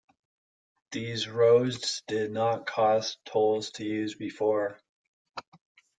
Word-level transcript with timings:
These 0.89 1.27
roads 1.29 2.01
did 2.07 2.31
not 2.31 2.65
cost 2.65 3.19
tolls 3.23 3.69
to 3.73 3.85
use 3.85 4.15
before. 4.15 4.79